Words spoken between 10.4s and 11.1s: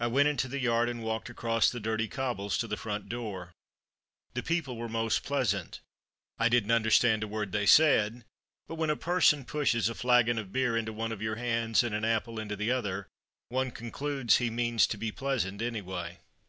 beer into